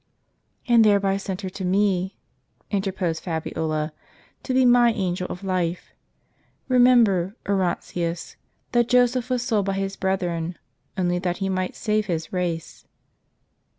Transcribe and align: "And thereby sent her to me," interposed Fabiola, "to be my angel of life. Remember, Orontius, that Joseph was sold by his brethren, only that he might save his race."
"And 0.67 0.83
thereby 0.83 1.17
sent 1.17 1.41
her 1.41 1.49
to 1.51 1.63
me," 1.63 2.17
interposed 2.71 3.23
Fabiola, 3.23 3.93
"to 4.41 4.51
be 4.51 4.65
my 4.65 4.91
angel 4.93 5.27
of 5.27 5.43
life. 5.43 5.91
Remember, 6.67 7.35
Orontius, 7.47 8.35
that 8.71 8.89
Joseph 8.89 9.29
was 9.29 9.43
sold 9.43 9.65
by 9.67 9.73
his 9.73 9.95
brethren, 9.95 10.57
only 10.97 11.19
that 11.19 11.37
he 11.37 11.49
might 11.49 11.75
save 11.75 12.07
his 12.07 12.33
race." 12.33 12.87